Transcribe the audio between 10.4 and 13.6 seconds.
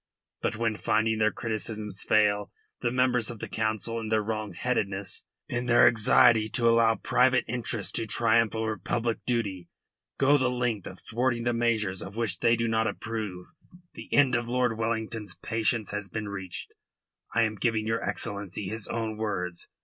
length of thwarting the measures of which they do not approve,